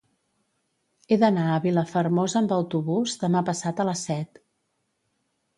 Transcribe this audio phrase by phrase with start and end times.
[1.09, 4.45] He d'anar a Vilafermosa amb autobús demà passat a les set.